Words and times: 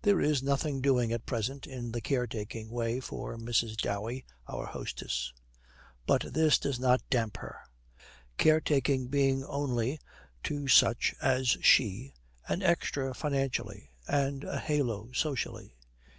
There 0.00 0.18
is 0.18 0.42
nothing 0.42 0.80
doing 0.80 1.12
at 1.12 1.26
present 1.26 1.66
in 1.66 1.92
the 1.92 2.00
caretaking 2.00 2.70
way 2.70 3.00
for 3.00 3.36
Mrs. 3.36 3.76
Dowey, 3.76 4.24
our 4.48 4.64
hostess; 4.64 5.30
but 6.06 6.32
this 6.32 6.58
does 6.58 6.80
not 6.80 7.02
damp 7.10 7.36
her, 7.36 7.60
caretaking 8.38 9.08
being 9.08 9.44
only 9.44 10.00
to 10.44 10.68
such 10.68 11.14
as 11.20 11.58
she 11.60 12.14
an 12.48 12.62
extra 12.62 13.12
financially 13.12 13.90
and 14.08 14.42
a 14.42 14.58
halo 14.58 15.12
socially. 15.12 15.76